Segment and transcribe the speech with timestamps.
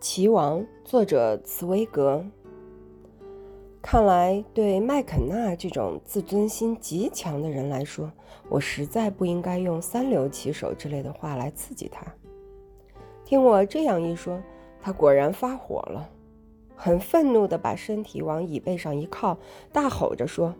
[0.00, 2.24] 棋王，作者茨威格。
[3.82, 8.12] 看来，对麦肯纳这种自尊心极强的人来说，
[8.48, 12.06] 我实在不应该用“三流棋手”之类的话来刺激他。
[13.24, 14.40] 听我这样一说，
[14.80, 16.08] 他果然发火了，
[16.76, 19.36] 很愤怒地把身体往椅背上一靠，
[19.72, 20.54] 大吼着说：“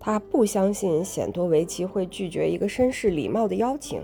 [0.00, 4.00] 他不相信显多维奇会拒绝一个绅士礼貌的邀请，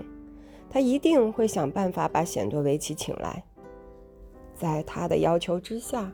[0.69, 3.43] 他一定会想办法把显多维奇请来。”
[4.55, 6.11] 在他的要求之下，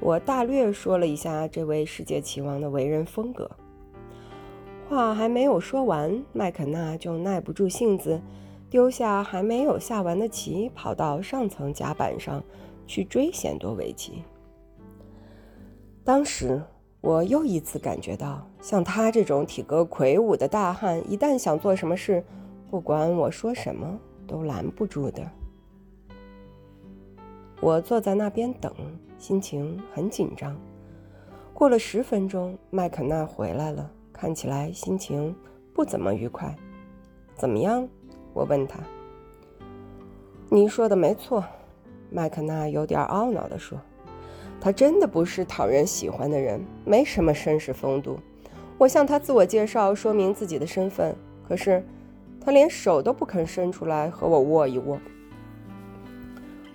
[0.00, 3.50] 我大略说了一下这位世界棋王的为人风格。
[4.88, 8.20] 话还没有说完，麦肯纳就耐不住性子，
[8.68, 12.42] 丢下还没有下完的棋，跑到上层甲板上
[12.86, 14.24] 去追显多维奇。
[16.02, 16.60] 当时
[17.00, 22.24] 我又一次感觉到，像他这种体格魁梧的大汉，一旦想做什么事，
[22.68, 25.22] 不管我说什么，都拦不住的。
[27.62, 28.72] 我坐在那边等，
[29.18, 30.56] 心情很紧张。
[31.52, 35.36] 过了十分钟，麦肯纳回来了，看起来心情
[35.74, 36.56] 不怎么愉快。
[37.34, 37.86] 怎么样？
[38.32, 38.80] 我问他。
[40.48, 41.44] 你说的没错，
[42.08, 43.78] 麦肯纳有点懊恼地说
[44.58, 48.18] ：“他真的不是讨人喜欢的人，没什么绅士风度。
[48.78, 51.14] 我向他自我介绍，说明自己的身份，
[51.46, 51.84] 可是
[52.40, 54.98] 他连手都不肯伸出来和我握一握。”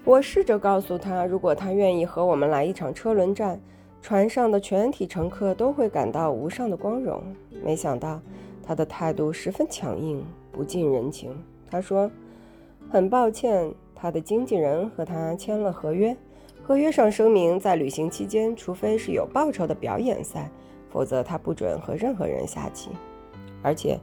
[0.05, 3.59] 我试着告诉他，如果他愿意和我们来一场车轮战，
[4.03, 7.23] 船上的全体乘客都会感到无上的光荣。
[7.63, 8.21] 没想到
[8.63, 11.35] 他的态度十分强硬，不近人情。
[11.71, 12.09] 他说
[12.87, 16.15] ：“很抱歉，他的经纪人和他签了合约，
[16.61, 20.51] 合约上声明，在旅行期间，除非是有报酬的表演赛，
[20.91, 22.91] 否则他不准和任何人下棋。
[23.63, 23.99] 而且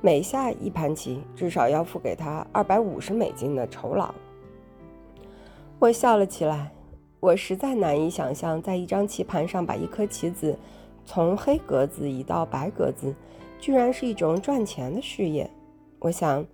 [0.00, 4.12] 每下一盘棋，至少要付给他二百五十美金的酬劳。”
[5.78, 6.72] 我笑了起来，
[7.20, 10.58] 我实在难以想象，在一张棋盘上把一颗棋子
[11.04, 13.14] 从黑格子移到白格子，
[13.58, 15.50] 居然是一种赚钱的事业。
[15.98, 16.46] 我想，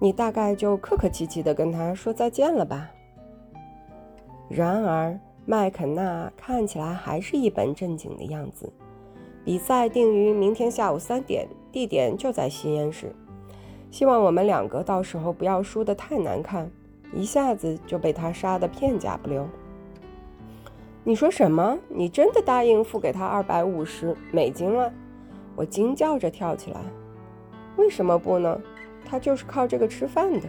[0.00, 2.90] 你大概就客客气气地跟他说再见了吧。
[4.48, 8.72] 然而，麦肯纳看起来还是一本正经的样子。
[9.44, 13.14] 比赛定于明天下午三点，地点就在吸烟室。
[13.90, 16.70] 希望我们两个到时候不要输得太难看。
[17.12, 19.46] 一下子就被他杀得片甲不留。
[21.04, 21.78] 你说什么？
[21.88, 24.92] 你真的答应付给他二百五十美金了？
[25.56, 26.80] 我惊叫着跳起来。
[27.76, 28.60] 为什么不呢？
[29.04, 30.48] 他就是靠这个吃饭的。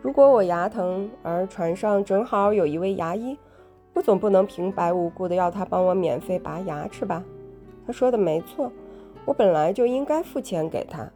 [0.00, 3.36] 如果我牙疼，而船上正好有一位牙医，
[3.92, 7.22] 我总不能平白无故的要他帮我免费拔牙齿吧？
[7.86, 8.72] 他说的没错，
[9.24, 11.10] 我本来就应该付钱给他。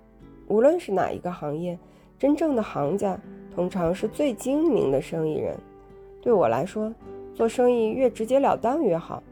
[0.49, 1.79] 无论是哪一个行业，
[2.19, 3.19] 真正的行家。
[3.55, 5.57] 通常是最精明的生意人。
[6.21, 6.93] 对我来说，
[7.35, 9.23] 做生意越直截了当越好。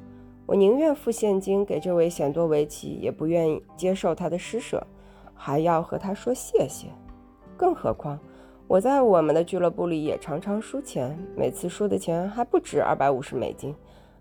[0.44, 4.84] 我宁愿付现金给这位显多维奇，也不愿意接受他的施舍，
[5.34, 6.88] 还要和他说谢谢。
[7.56, 8.18] 更何况，
[8.66, 13.74] 我在我们的俱乐部里也常常输钱，每次输的钱还不止二百五十美金，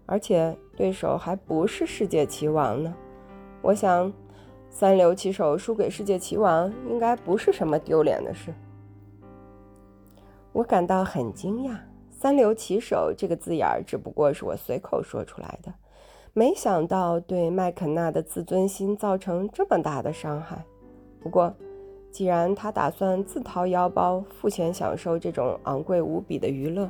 [0.06, 2.94] 而且对手还不是世界棋王呢。
[3.62, 4.14] 我想，
[4.70, 8.54] 三流棋手输给世界棋王，应该不是什么丢脸的事。
[10.54, 11.78] 我感到很惊讶
[12.12, 15.74] ，“三流棋手”这个字眼儿只不过是我随口说出来的，
[16.34, 20.64] 没想到对麦肯纳的自尊心造成这么大的伤害。
[21.22, 21.54] 不过，
[22.12, 26.90] 既然他打算自掏腰包付钱享受这种昂贵无比的娱乐，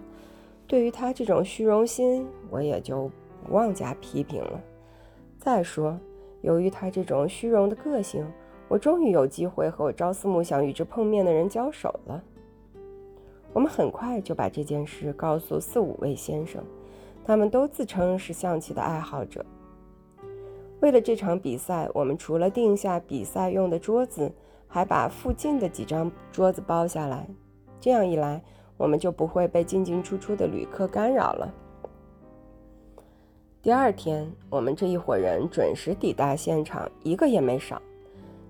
[0.66, 3.12] 对于他这种虚荣心，我也就
[3.46, 4.60] 不妄加批评了。
[5.38, 5.96] 再说，
[6.42, 8.26] 由于他这种虚荣的个性，
[8.68, 12.24] 我终于有机会和我朝思暮想与之碰面的人交手了。
[13.54, 16.64] 我们很快就把这件事告诉四五位先生，
[17.26, 19.46] 他们都自称是象棋的爱好者。
[20.80, 24.32] 为了这场比赛，我们除了定下比赛用的桌子，
[24.68, 27.28] 还把附近的几张桌子包下来。
[27.80, 28.42] 这样一来，
[28.78, 31.54] 我们就不会被进进出出的旅客干扰了。
[33.62, 37.80] 第二天，我们这一伙人准时抵达现场，一个也没少。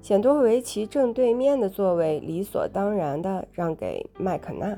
[0.01, 4.75] 显多维奇正对面的座位理所当然地让给麦肯纳。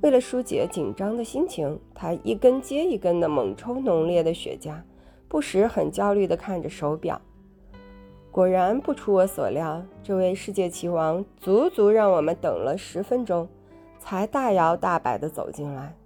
[0.00, 4.76] 为了疏解紧张的心情，他一根接一根地猛抽浓烈的雪茄，
[5.28, 7.20] 不时很焦虑地看着手表。
[8.30, 13.48] 果然不出我所料，这位世界棋王足足让我们等了十分钟，
[13.98, 15.96] 才大摇大摆地走进来。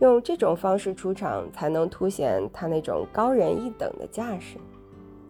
[0.00, 4.58] 用这种方式出场，才能凸显他那种高人一等的架势。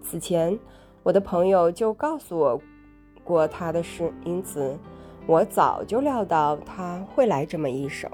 [0.02, 0.58] 此前。
[1.02, 2.60] 我的朋友就告诉我
[3.24, 4.78] 过他的事，因此
[5.26, 8.08] 我早就料到他会来这么一手。